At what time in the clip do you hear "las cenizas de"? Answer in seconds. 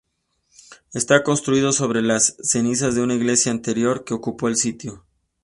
2.01-3.03